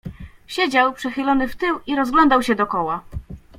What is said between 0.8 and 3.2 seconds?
przechylony w tył i rozglądał się dokoła."